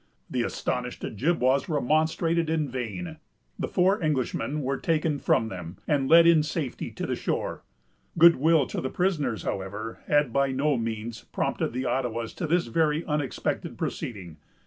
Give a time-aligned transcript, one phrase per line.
[0.31, 3.17] The astonished Ojibwas remonstrated in vain.
[3.59, 7.61] The four Englishmen were taken from them, and led in safety to the shore.
[8.17, 12.65] Good will to the prisoners, however, had by no means prompted the Ottawas to this
[12.65, 14.37] very unexpected proceeding.